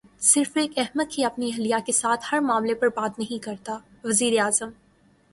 صرف 0.21 0.57
ایک 0.57 0.77
احمق 0.77 1.17
ہی 1.17 1.23
اپنی 1.25 1.49
اہلیہ 1.49 1.75
کے 1.85 1.91
ساتھ 1.91 2.25
ہر 2.31 2.39
معاملے 2.39 2.73
پر 2.73 2.87
بات 2.87 3.19
نہیں 3.19 3.43
کرتا 3.43 3.77
وزیراعظم 4.03 4.69